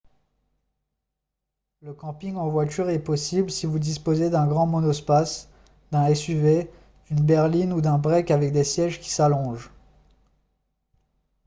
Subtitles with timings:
[1.83, 5.47] le camping en voiture est possible si vous disposez d'un grand monospace
[5.91, 6.65] d'un suv
[7.11, 9.69] d'une berline ou d'un break avec des sièges qui s'allongent